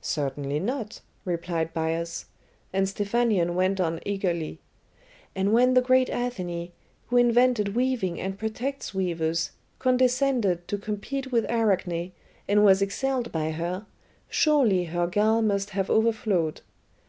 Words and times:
"Certainly 0.00 0.58
not," 0.58 1.00
replied 1.24 1.72
Bias, 1.72 2.24
and 2.72 2.88
Stephanion 2.88 3.54
went 3.54 3.80
on 3.80 4.00
eagerly: 4.04 4.58
"And 5.36 5.52
when 5.52 5.74
the 5.74 5.80
great 5.80 6.08
Athene, 6.08 6.72
who 7.06 7.16
invented 7.16 7.76
weaving 7.76 8.20
and 8.20 8.36
protects 8.36 8.92
weavers, 8.92 9.52
condescended 9.78 10.66
to 10.66 10.76
compete 10.76 11.30
with 11.30 11.46
Arachne, 11.48 12.10
and 12.48 12.64
was 12.64 12.82
excelled 12.82 13.30
by 13.30 13.52
her, 13.52 13.86
surely 14.28 14.86
her 14.86 15.06
gall 15.06 15.40
must 15.40 15.70
have 15.70 15.88
overflowed. 15.88 16.62